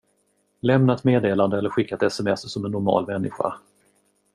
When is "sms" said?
2.03-2.51